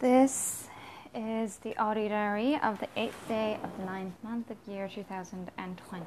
[0.00, 0.66] This
[1.14, 6.06] is the audio diary of the eighth day of the ninth month of year 2020.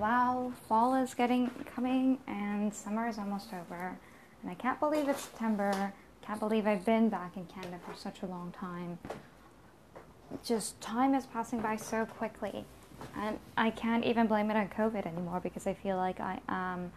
[0.00, 3.96] Wow, fall is getting coming and summer is almost over.
[4.42, 5.92] And I can't believe it's September.
[6.22, 8.98] Can't believe I've been back in Canada for such a long time.
[10.44, 12.64] Just time is passing by so quickly.
[13.16, 16.90] And I can't even blame it on COVID anymore because I feel like I am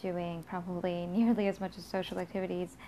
[0.00, 2.78] doing probably nearly as much as social activities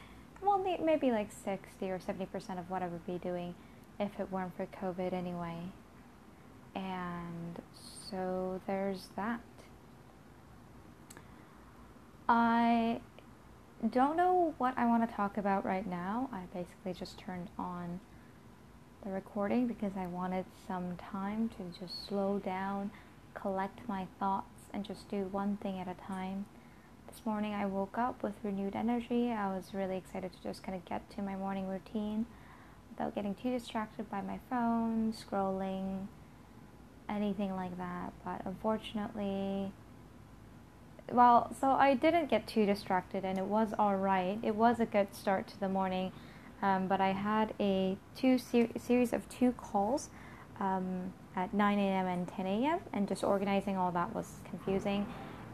[0.44, 3.54] well, maybe like 60 or 70% of what I would be doing
[3.98, 5.58] if it weren't for COVID anyway.
[6.74, 7.60] And
[8.10, 9.40] so there's that.
[12.28, 13.00] I
[13.90, 16.28] don't know what I want to talk about right now.
[16.32, 18.00] I basically just turned on
[19.04, 22.90] the recording because I wanted some time to just slow down,
[23.34, 26.46] collect my thoughts, and just do one thing at a time
[27.14, 29.30] this morning I woke up with renewed energy.
[29.30, 32.26] I was really excited to just kind of get to my morning routine
[32.90, 36.08] without getting too distracted by my phone, scrolling,
[37.08, 38.12] anything like that.
[38.24, 39.70] But unfortunately,
[41.12, 44.38] well, so I didn't get too distracted and it was all right.
[44.42, 46.10] It was a good start to the morning.
[46.62, 50.10] Um, but I had a two ser- series of two calls
[50.58, 52.06] um, at 9 a.m.
[52.06, 52.80] and 10 a.m.
[52.92, 55.06] and just organizing all that was confusing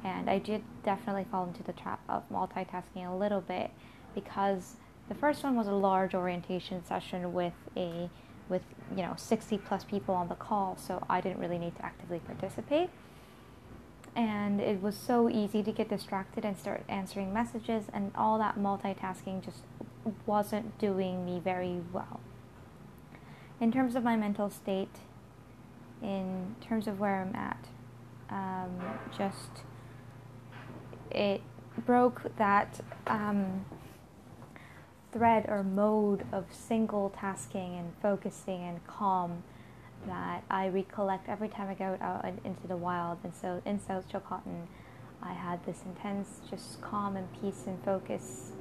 [0.04, 3.70] and I did definitely fall into the trap of multitasking a little bit
[4.14, 4.76] because
[5.08, 8.08] the first one was a large orientation session with a
[8.48, 8.62] with
[8.96, 12.20] you know 60 plus people on the call so I didn't really need to actively
[12.20, 12.90] participate.
[14.16, 18.58] And it was so easy to get distracted and start answering messages and all that
[18.58, 19.62] multitasking just
[20.26, 22.18] wasn't doing me very well.
[23.60, 24.96] In terms of my mental state
[26.02, 27.66] in terms of where I'm at
[28.30, 28.70] um,
[29.16, 29.62] just
[31.10, 31.40] it
[31.86, 33.64] broke that um,
[35.12, 39.42] thread or mode of single tasking and focusing and calm
[40.06, 43.18] that I recollect every time I go out into the wild.
[43.24, 44.66] And so in South Chilcotin,
[45.22, 48.52] I had this intense, just calm and peace and focus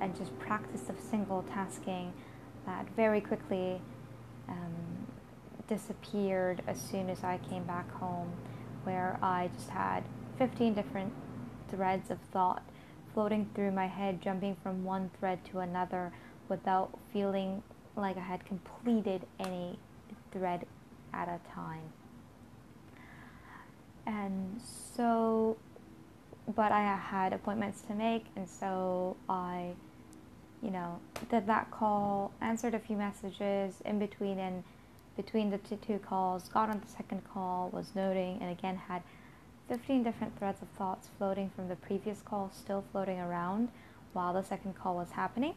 [0.00, 2.12] and just practice of single tasking
[2.64, 3.80] that very quickly
[4.48, 5.06] um,
[5.66, 8.32] disappeared as soon as I came back home,
[8.84, 10.04] where I just had
[10.38, 11.12] 15 different
[11.70, 12.62] threads of thought
[13.14, 16.12] floating through my head, jumping from one thread to another
[16.48, 17.62] without feeling
[17.96, 19.78] like I had completed any
[20.30, 20.66] thread
[21.12, 21.92] at a time.
[24.06, 24.60] And
[24.94, 25.56] so,
[26.54, 29.72] but I had appointments to make, and so I,
[30.62, 34.64] you know, did that call, answered a few messages in between, and
[35.16, 39.02] between the two calls, got on the second call, was noting, and again had
[39.68, 43.68] 15 different threads of thoughts floating from the previous call still floating around
[44.14, 45.54] while the second call was happening.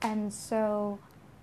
[0.00, 1.00] And so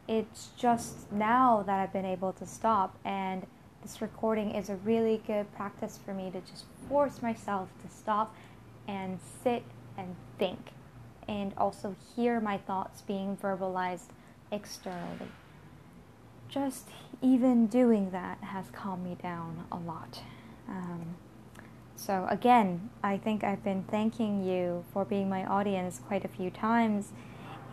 [0.07, 3.45] it's just now that I've been able to stop, and
[3.81, 8.33] this recording is a really good practice for me to just force myself to stop
[8.87, 9.63] and sit
[9.97, 10.71] and think,
[11.27, 14.09] and also hear my thoughts being verbalized
[14.51, 15.31] externally.
[16.47, 16.87] Just
[17.21, 20.21] even doing that has calmed me down a lot.
[20.67, 21.15] Um,
[21.95, 26.49] so, again, I think I've been thanking you for being my audience quite a few
[26.49, 27.11] times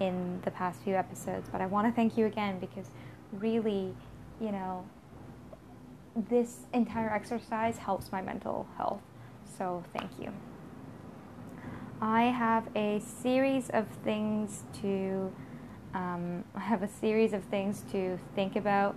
[0.00, 2.86] in the past few episodes, but I want to thank you again because
[3.32, 3.94] really,
[4.40, 4.84] you know,
[6.14, 9.02] this entire exercise helps my mental health.
[9.58, 10.32] So, thank you.
[12.00, 15.32] I have a series of things to
[15.94, 18.96] um, I have a series of things to think about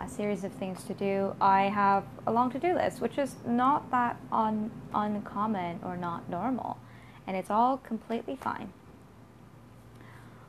[0.00, 1.34] a series of things to do.
[1.40, 6.28] I have a long to do list, which is not that un- uncommon or not
[6.28, 6.78] normal.
[7.26, 8.72] And it's all completely fine.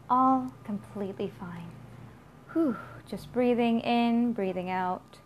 [0.09, 1.69] All completely fine.
[2.53, 2.77] Whew,
[3.07, 5.17] just breathing in, breathing out.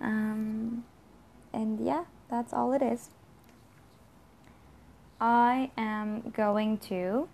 [0.00, 0.84] Um,
[1.52, 3.10] and yeah, that's all it is.
[5.20, 7.28] I am going to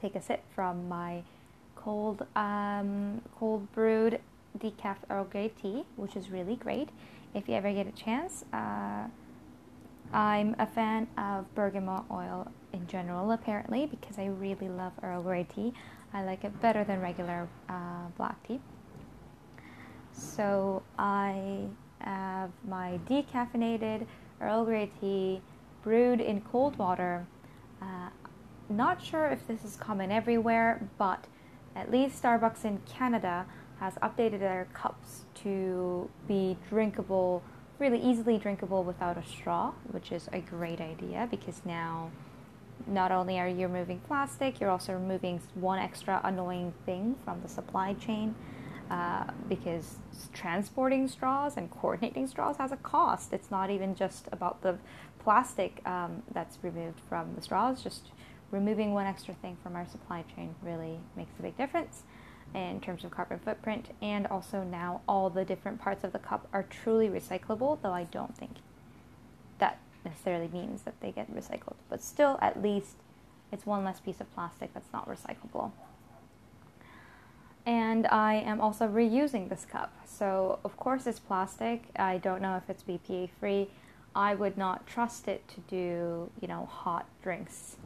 [0.00, 1.22] take a sip from my
[1.86, 4.18] cold um, cold brewed
[4.58, 6.88] decaf Earl Grey tea, which is really great.
[7.32, 9.04] If you ever get a chance, uh,
[10.12, 15.46] I'm a fan of bergamot oil in general, apparently, because I really love Earl Grey
[15.54, 15.72] tea.
[16.12, 18.58] I like it better than regular uh, black tea.
[20.12, 21.66] So I
[22.00, 24.06] have my decaffeinated
[24.40, 25.40] Earl Grey tea
[25.84, 27.24] brewed in cold water.
[27.80, 28.08] Uh,
[28.68, 31.26] not sure if this is common everywhere, but
[31.76, 33.46] at least Starbucks in Canada
[33.78, 37.42] has updated their cups to be drinkable,
[37.78, 42.10] really easily drinkable without a straw, which is a great idea because now
[42.86, 47.48] not only are you removing plastic, you're also removing one extra annoying thing from the
[47.48, 48.34] supply chain
[48.90, 49.96] uh, because
[50.32, 53.32] transporting straws and coordinating straws has a cost.
[53.32, 54.78] It's not even just about the
[55.18, 58.10] plastic um, that's removed from the straws, just
[58.50, 62.02] removing one extra thing from our supply chain really makes a big difference
[62.54, 63.94] in terms of carbon footprint.
[64.00, 68.04] And also, now all the different parts of the cup are truly recyclable, though I
[68.04, 68.52] don't think
[69.58, 71.76] that necessarily means that they get recycled.
[71.88, 72.96] But still, at least
[73.52, 75.72] it's one less piece of plastic that's not recyclable.
[77.64, 79.92] And I am also reusing this cup.
[80.06, 81.88] So, of course, it's plastic.
[81.96, 83.68] I don't know if it's BPA free.
[84.14, 87.76] I would not trust it to do, you know, hot drinks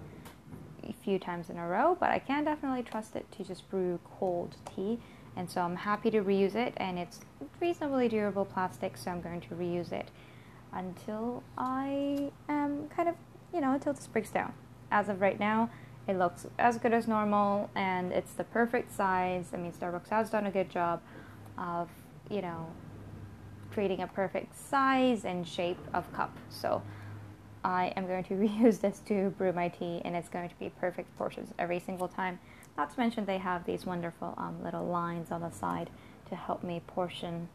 [1.11, 4.55] few times in a row, but I can definitely trust it to just brew cold
[4.65, 5.01] tea.
[5.37, 7.19] And so I'm happy to reuse it, and it's
[7.61, 10.09] reasonably durable plastic, so I'm going to reuse it
[10.73, 13.17] until I am kind of,
[13.53, 14.53] you know, until this breaks down.
[14.93, 15.69] As of right now,
[16.07, 19.51] it looks as good as normal and it's the perfect size.
[19.53, 21.03] I mean, Starbucks has done a good job
[21.59, 21.89] of,
[22.29, 22.67] you know,
[23.73, 26.37] creating a perfect size and shape of cup.
[26.49, 26.83] So
[27.65, 30.71] I am going to reuse this to brew my tea and it's going to be
[30.81, 32.39] perfect portions every single time.
[32.77, 35.91] Not to mention they have these wonderful um, little lines on the side
[36.29, 37.49] to help me portion.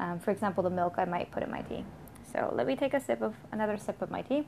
[0.00, 1.84] Um, for example, the milk I might put in my tea.
[2.32, 4.46] So let me take a sip of another sip of my tea.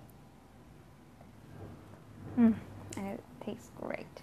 [2.39, 2.55] Mm,
[2.97, 4.23] and it tastes great.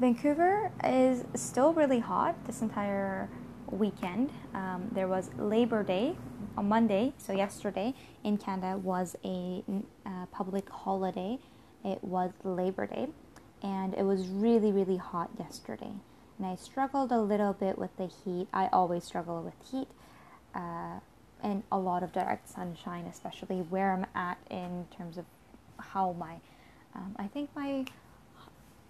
[0.00, 3.28] Vancouver is still really hot this entire
[3.70, 4.30] weekend.
[4.54, 6.16] Um, there was Labor Day
[6.56, 9.62] on Monday, so yesterday in Canada was a
[10.04, 11.38] uh, public holiday.
[11.84, 13.08] It was Labor Day,
[13.62, 15.92] and it was really, really hot yesterday.
[16.38, 18.48] And I struggled a little bit with the heat.
[18.52, 19.88] I always struggle with heat.
[20.54, 21.00] Uh,
[21.42, 25.24] and a lot of direct sunshine, especially where I'm at in terms of
[25.78, 26.36] how my,
[26.94, 27.84] um, I think my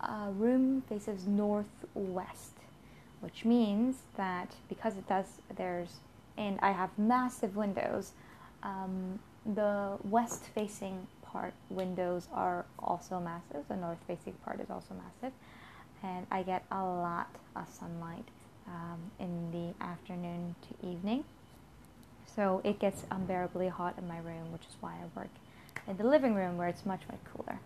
[0.00, 2.55] uh, room faces northwest,
[3.20, 5.26] which means that because it does,
[5.56, 5.96] there's,
[6.36, 8.12] and I have massive windows,
[8.62, 9.18] um,
[9.54, 15.36] the west facing part windows are also massive, the north facing part is also massive,
[16.02, 18.28] and I get a lot of sunlight
[18.66, 21.24] um, in the afternoon to evening
[22.36, 25.30] so it gets unbearably hot in my room, which is why I work
[25.88, 27.58] in the living room where it's much, much cooler.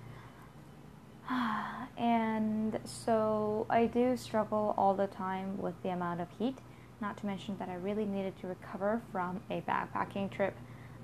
[1.96, 6.58] and so I do struggle all the time with the amount of heat,
[7.00, 10.56] not to mention that I really needed to recover from a backpacking trip,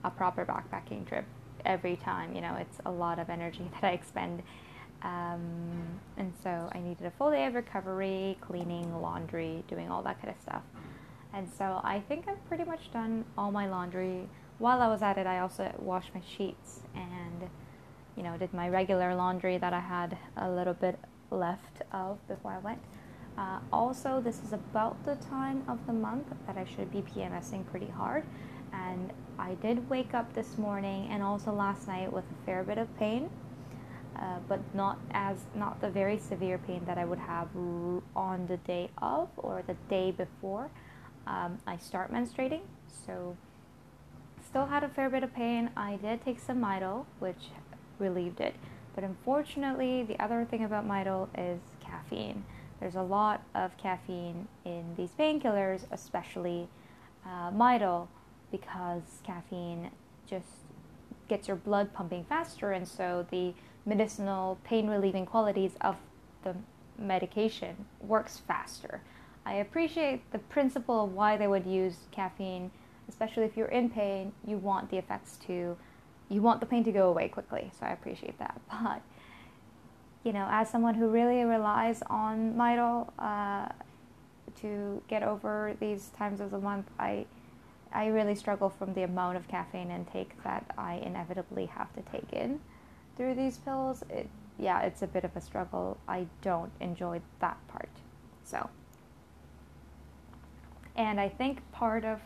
[0.05, 1.25] a proper backpacking trip
[1.65, 2.35] every time.
[2.35, 4.43] You know, it's a lot of energy that I expend.
[5.03, 10.21] Um, and so I needed a full day of recovery, cleaning, laundry, doing all that
[10.21, 10.63] kind of stuff.
[11.33, 14.27] And so I think I've pretty much done all my laundry.
[14.59, 17.51] While I was at it, I also washed my sheets and,
[18.17, 20.99] you know, did my regular laundry that I had a little bit
[21.31, 22.81] left of before I went.
[23.37, 27.67] Uh, also, this is about the time of the month that I should be PMSing
[27.67, 28.25] pretty hard.
[28.73, 32.79] And I did wake up this morning and also last night with a fair bit
[32.79, 33.29] of pain,
[34.17, 38.57] uh, but not as not the very severe pain that I would have on the
[38.59, 40.71] day of or the day before
[41.27, 42.63] um, I start menstruating.
[43.07, 43.37] So
[44.45, 45.71] still had a fair bit of pain.
[45.77, 47.51] I did take some Midol, which
[47.99, 48.55] relieved it.
[48.95, 52.45] But unfortunately, the other thing about Midol is caffeine.
[52.81, 56.69] There's a lot of caffeine in these painkillers, especially
[57.25, 58.09] uh, Midol,
[58.51, 59.91] because caffeine
[60.29, 60.47] just
[61.29, 65.97] gets your blood pumping faster, and so the medicinal pain relieving qualities of
[66.43, 66.55] the
[66.99, 69.01] medication works faster.
[69.45, 72.71] I appreciate the principle of why they would use caffeine,
[73.09, 75.77] especially if you're in pain, you want the effects to,
[76.29, 77.71] you want the pain to go away quickly.
[77.79, 78.61] So I appreciate that.
[78.83, 79.03] But,
[80.25, 83.69] you know, as someone who really relies on Midol uh,
[84.61, 87.27] to get over these times of the month, I,
[87.93, 92.33] I really struggle from the amount of caffeine intake that I inevitably have to take
[92.33, 92.61] in
[93.17, 94.03] through these pills.
[94.11, 94.29] It,
[94.59, 95.97] yeah, it's a bit of a struggle.
[96.09, 97.91] I don't enjoy that part.
[98.43, 98.69] So.
[100.97, 102.21] And I think part of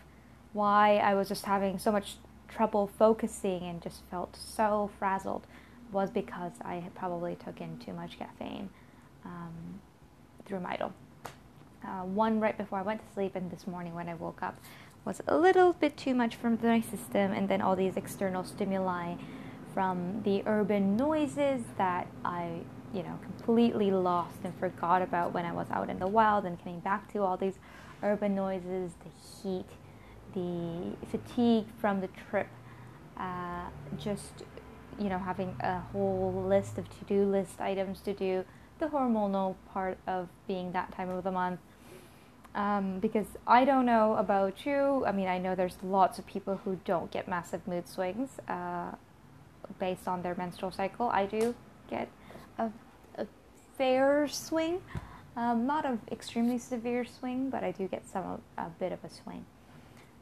[0.52, 2.16] why I was just having so much
[2.50, 5.46] trouble focusing and just felt so frazzled
[5.92, 8.68] was because I had probably took in too much caffeine
[9.24, 9.80] um,
[10.44, 10.92] through Midol.
[11.84, 14.58] Uh, one right before I went to sleep, and this morning when I woke up
[15.04, 19.14] was a little bit too much from my system, and then all these external stimuli
[19.72, 22.60] from the urban noises that I,
[22.92, 26.62] you know, completely lost and forgot about when I was out in the wild, and
[26.62, 27.58] coming back to all these
[28.02, 29.10] urban noises, the
[29.42, 29.66] heat,
[30.34, 32.48] the fatigue from the trip,
[33.16, 33.66] uh,
[33.98, 34.44] just
[35.00, 38.44] you know, having a whole list of to do list items to do,
[38.78, 41.60] the hormonal part of being that time of the month.
[42.54, 45.04] Um, because I don't know about you.
[45.06, 48.90] I mean, I know there's lots of people who don't get massive mood swings uh,
[49.78, 51.08] based on their menstrual cycle.
[51.10, 51.54] I do
[51.88, 52.08] get
[52.58, 52.70] a,
[53.16, 53.26] a
[53.78, 54.82] fair swing,
[55.36, 59.10] um, not an extremely severe swing, but I do get some a bit of a
[59.10, 59.46] swing.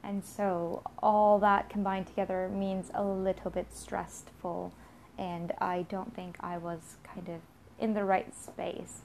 [0.03, 4.73] And so all that combined together means a little bit stressful,
[5.19, 7.41] and I don't think I was kind of
[7.79, 9.03] in the right space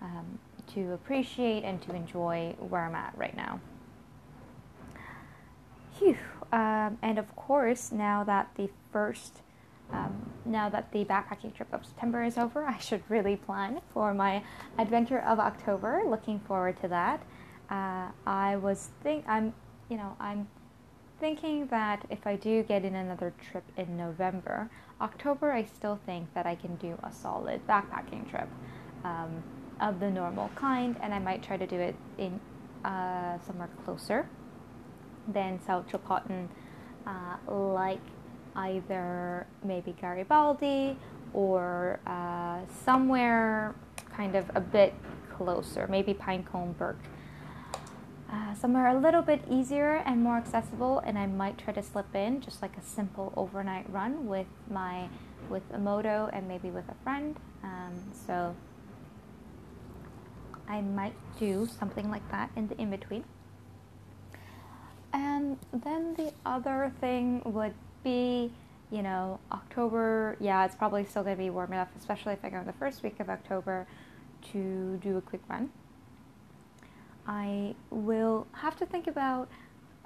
[0.00, 0.38] um,
[0.74, 3.60] to appreciate and to enjoy where I'm at right now.
[5.98, 6.16] Phew.
[6.52, 9.42] Um, and of course, now that the first,
[9.92, 14.14] um, now that the backpacking trip of September is over, I should really plan for
[14.14, 14.42] my
[14.78, 16.02] adventure of October.
[16.06, 17.22] Looking forward to that.
[17.68, 19.52] Uh, I was think I'm,
[19.88, 20.48] you know, I'm
[21.20, 26.32] thinking that if I do get in another trip in November, October, I still think
[26.34, 28.48] that I can do a solid backpacking trip
[29.04, 29.42] um,
[29.80, 32.38] of the normal kind, and I might try to do it in
[32.84, 34.28] uh, somewhere closer
[35.26, 36.48] than South Chilcotin,
[37.06, 38.00] uh, like
[38.56, 40.96] either maybe Garibaldi
[41.32, 43.74] or uh, somewhere
[44.12, 44.94] kind of a bit
[45.32, 46.98] closer, maybe Pinecone Burke
[48.30, 52.14] uh, somewhere a little bit easier and more accessible and I might try to slip
[52.14, 55.08] in just like a simple overnight run with my
[55.48, 57.36] with a moto and maybe with a friend.
[57.62, 57.94] Um,
[58.26, 58.54] so
[60.68, 63.24] I might do something like that in the in between
[65.12, 68.52] and then the other thing would be
[68.90, 72.50] you know October yeah it's probably still going to be warm enough especially if I
[72.50, 73.86] go in the first week of October
[74.52, 75.70] to do a quick run
[77.28, 79.48] I will have to think about,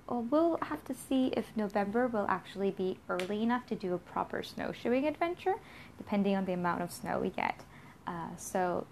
[0.08, 3.98] or we'll have to see if November will actually be early enough to do a
[3.98, 5.54] proper snowshoeing adventure,
[5.96, 7.60] depending on the amount of snow we get.
[8.08, 8.86] Uh, so,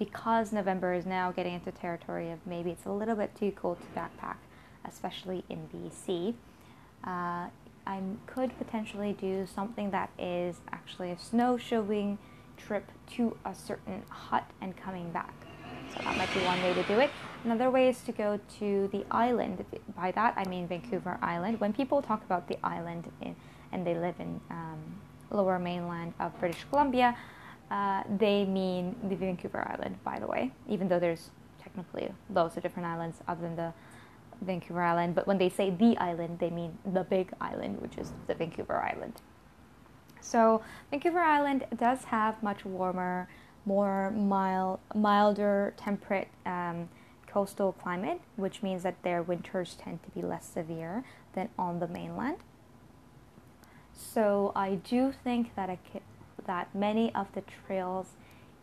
[0.00, 3.78] because November is now getting into territory of maybe it's a little bit too cold
[3.80, 4.36] to backpack,
[4.84, 6.34] especially in BC,
[7.04, 7.48] uh,
[7.86, 12.18] I could potentially do something that is actually a snowshoeing
[12.56, 15.34] trip to a certain hut and coming back.
[15.94, 17.10] So that might be one way to do it.
[17.44, 19.64] Another way is to go to the island.
[19.96, 21.60] By that I mean Vancouver Island.
[21.60, 23.34] When people talk about the island in,
[23.72, 24.78] and they live in um,
[25.30, 27.16] lower mainland of British Columbia,
[27.70, 31.30] uh, they mean the Vancouver Island, by the way, even though there's
[31.62, 33.72] technically loads of different islands other than the
[34.42, 35.14] Vancouver Island.
[35.14, 38.82] But when they say the island, they mean the big island, which is the Vancouver
[38.82, 39.22] Island.
[40.20, 43.28] So, Vancouver Island does have much warmer
[43.64, 46.88] more mild, milder, temperate um,
[47.32, 51.88] coastal climate, which means that their winters tend to be less severe than on the
[51.88, 52.38] mainland.
[53.94, 55.78] So I do think that
[56.46, 58.08] that many of the trails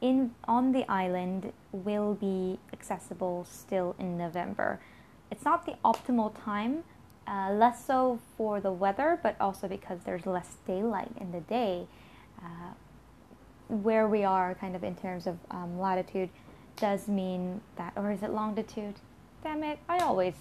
[0.01, 4.79] in on the island will be accessible still in November.
[5.31, 6.83] It's not the optimal time,
[7.27, 11.87] uh, less so for the weather, but also because there's less daylight in the day.
[12.39, 12.73] Uh,
[13.69, 16.29] where we are kind of in terms of um, latitude
[16.77, 18.95] does mean that or is it longitude?
[19.43, 20.33] Damn it i always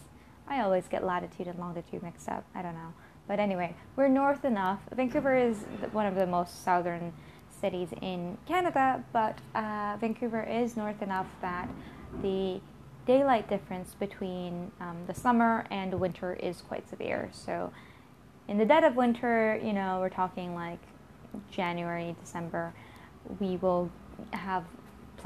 [0.48, 2.44] i always get latitude and longitude mixed up.
[2.54, 2.92] I don't know.
[3.26, 4.80] But anyway we're north enough.
[4.94, 7.12] Vancouver is one of the most southern
[7.60, 11.68] cities in canada but uh, vancouver is north enough that
[12.22, 12.60] the
[13.06, 17.30] daylight difference between um, the summer and winter is quite severe.
[17.32, 17.72] So
[18.48, 20.78] in the dead of winter you know we're talking like
[21.50, 22.72] january december
[23.40, 23.90] we will
[24.32, 24.64] have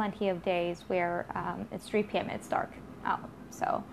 [0.01, 2.31] plenty of days where um, it's 3 p.m.
[2.31, 2.73] it's dark
[3.05, 3.29] out.
[3.51, 3.85] So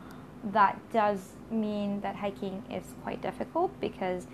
[0.53, 4.25] that does mean that hiking is quite difficult because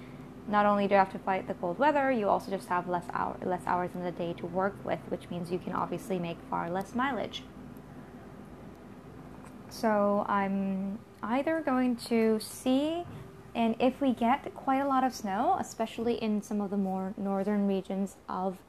[0.48, 3.06] not only do you have to fight the cold weather, you also just have less
[3.12, 6.38] hour less hours in the day to work with, which means you can obviously make
[6.48, 7.42] far less mileage.
[9.70, 13.04] So I'm either going to see
[13.56, 17.16] and if we get quite a lot of snow, especially in some of the more
[17.18, 18.60] northern regions of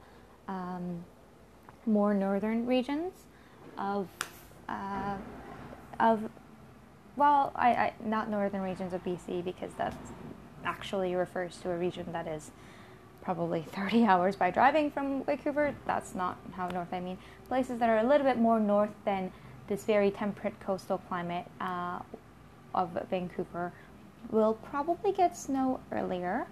[0.47, 1.05] um,
[1.85, 3.13] more northern regions
[3.77, 4.07] of
[4.67, 5.17] uh,
[5.99, 6.29] of
[7.15, 9.95] well, I, I not northern regions of BC because that
[10.65, 12.51] actually refers to a region that is
[13.21, 15.75] probably 30 hours by driving from Vancouver.
[15.85, 17.17] That's not how north I mean.
[17.47, 19.31] Places that are a little bit more north than
[19.67, 21.99] this very temperate coastal climate uh,
[22.73, 23.73] of Vancouver
[24.31, 26.47] will probably get snow earlier.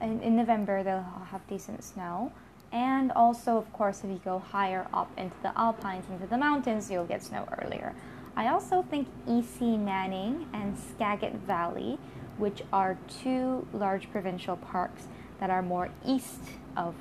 [0.00, 2.32] In, in November, they'll have decent snow.
[2.74, 6.90] And also, of course, if you go higher up into the Alpines, into the mountains,
[6.90, 7.94] you'll get snow earlier.
[8.36, 12.00] I also think EC Manning and Skagit Valley,
[12.36, 15.06] which are two large provincial parks
[15.38, 16.40] that are more east
[16.76, 16.96] of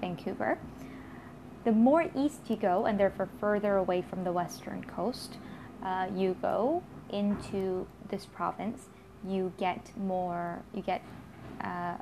[0.00, 0.56] Vancouver.
[1.64, 5.36] The more east you go, and therefore further away from the western coast,
[5.84, 8.86] uh, you go into this province,
[9.26, 11.02] you get more, you get
[11.60, 11.96] uh,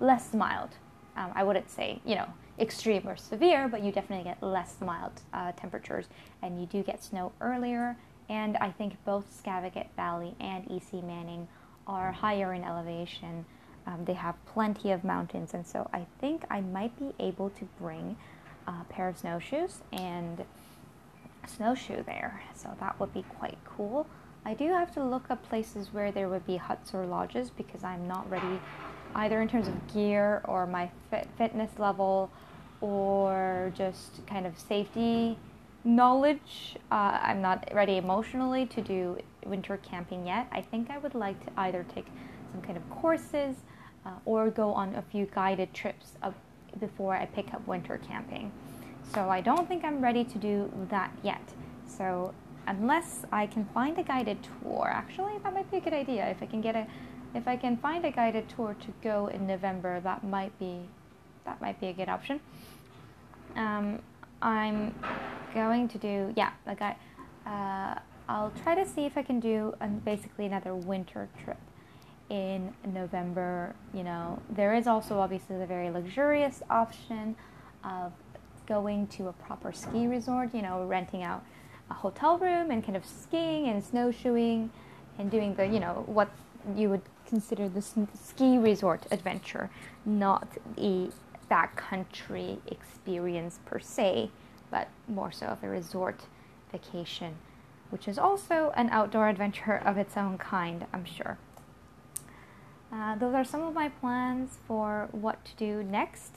[0.00, 0.68] less mild.
[1.16, 5.22] Um, I wouldn't say, you know, extreme or severe, but you definitely get less mild
[5.32, 6.06] uh, temperatures,
[6.42, 7.96] and you do get snow earlier.
[8.28, 11.48] And I think both Skagit Valley and EC Manning
[11.86, 13.44] are higher in elevation.
[13.86, 17.64] Um, they have plenty of mountains, and so I think I might be able to
[17.80, 18.16] bring
[18.66, 20.44] a pair of snowshoes and
[21.46, 22.42] snowshoe there.
[22.54, 24.06] So that would be quite cool.
[24.44, 27.82] I do have to look up places where there would be huts or lodges because
[27.82, 28.60] I'm not ready
[29.14, 32.30] either in terms of gear or my fit- fitness level
[32.80, 35.38] or just kind of safety
[35.84, 36.76] knowledge.
[36.90, 40.46] Uh, I'm not ready emotionally to do winter camping yet.
[40.52, 42.06] I think I would like to either take
[42.52, 43.56] some kind of courses
[44.04, 46.12] uh, or go on a few guided trips
[46.78, 48.52] before I pick up winter camping.
[49.14, 51.42] So I don't think I'm ready to do that yet.
[51.86, 52.34] So
[52.66, 56.26] unless I can find a guided tour, actually that might be a good idea.
[56.28, 56.86] If I can get a
[57.34, 60.88] if I can find a guided tour to go in November, that might be
[61.48, 62.40] that might be a good option.
[63.56, 64.00] Um,
[64.42, 64.94] I'm
[65.54, 66.96] going to do yeah, like I
[67.46, 69.74] uh, I'll try to see if I can do
[70.04, 71.58] basically another winter trip
[72.28, 73.74] in November.
[73.94, 77.34] You know, there is also obviously the very luxurious option
[77.82, 78.12] of
[78.66, 80.54] going to a proper ski resort.
[80.54, 81.42] You know, renting out
[81.90, 84.70] a hotel room and kind of skiing and snowshoeing
[85.18, 86.28] and doing the you know what
[86.76, 89.70] you would consider the ski resort adventure,
[90.04, 91.08] not a
[91.50, 94.30] backcountry experience per se,
[94.70, 96.26] but more so of a resort
[96.70, 97.36] vacation,
[97.90, 101.38] which is also an outdoor adventure of its own kind, I'm sure.
[102.92, 106.36] Uh, those are some of my plans for what to do next.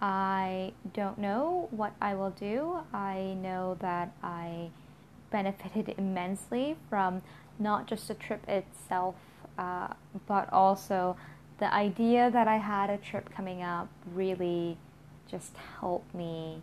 [0.00, 2.80] I don't know what I will do.
[2.92, 4.70] I know that I
[5.30, 7.22] benefited immensely from
[7.58, 9.14] not just the trip itself
[9.58, 9.88] uh,
[10.26, 11.16] but also
[11.58, 14.76] the idea that I had a trip coming up really
[15.30, 16.62] just helped me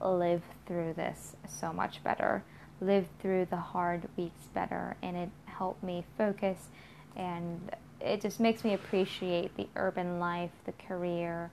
[0.00, 2.42] live through this so much better,
[2.80, 6.68] live through the hard weeks better, and it helped me focus
[7.16, 11.50] and it just makes me appreciate the urban life, the career,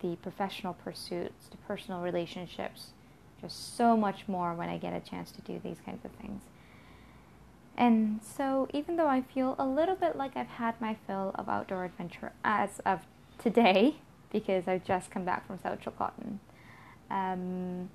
[0.00, 2.90] the professional pursuits, the personal relationships,
[3.40, 6.42] just so much more when I get a chance to do these kinds of things.
[7.76, 11.48] And so, even though I feel a little bit like I've had my fill of
[11.48, 13.00] outdoor adventure as of
[13.38, 13.96] today,
[14.32, 16.38] because I've just come back from South Chilcotin,
[17.10, 17.88] um,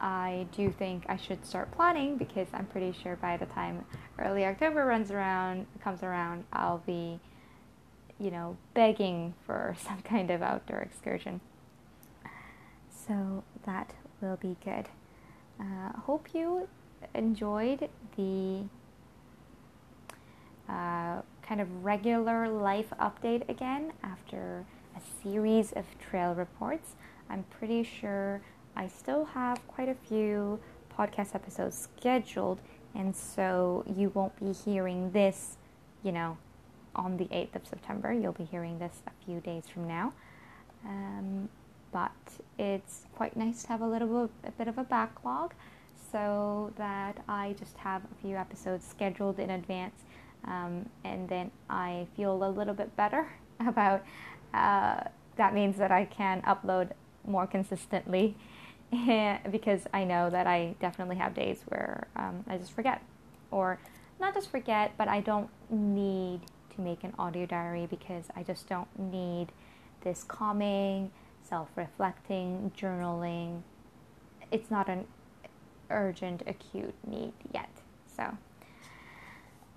[0.00, 3.84] I do think I should start planning because I'm pretty sure by the time
[4.18, 7.18] early October runs around, comes around, I'll be,
[8.18, 11.40] you know, begging for some kind of outdoor excursion.
[13.06, 14.88] So that will be good.
[15.60, 16.68] Uh, hope you
[17.14, 18.64] enjoyed the
[20.68, 24.64] uh, kind of regular life update again after
[24.96, 26.94] a series of trail reports.
[27.28, 28.40] I'm pretty sure
[28.76, 30.58] I still have quite a few
[30.96, 32.60] podcast episodes scheduled,
[32.94, 35.56] and so you won't be hearing this,
[36.02, 36.38] you know,
[36.94, 38.12] on the 8th of September.
[38.12, 40.12] You'll be hearing this a few days from now.
[40.86, 41.48] Um,
[41.92, 42.12] but
[42.58, 45.54] it's quite nice to have a little bit, a bit of a backlog
[46.10, 50.02] so that I just have a few episodes scheduled in advance
[50.46, 53.28] um, and then I feel a little bit better
[53.66, 54.04] about
[54.52, 55.04] uh,
[55.36, 56.90] that means that I can upload
[57.26, 58.36] more consistently
[59.50, 63.02] because I know that I definitely have days where um, I just forget
[63.50, 63.78] or
[64.20, 66.40] not just forget but I don't need
[66.74, 69.48] to make an audio diary because I just don't need
[70.02, 71.10] this calming
[71.48, 73.62] self-reflecting journaling.
[74.50, 75.06] It's not an
[75.90, 77.68] urgent acute need yet.
[78.16, 78.36] So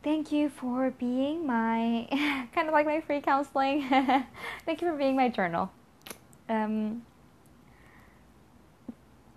[0.04, 2.08] thank you for being my
[2.54, 3.88] kind of like my free counseling.
[4.66, 5.72] thank you for being my journal.
[6.50, 7.04] Um,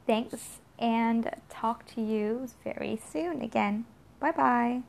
[0.06, 3.86] thanks, and talk to you very soon again.
[4.20, 4.82] Bye bye.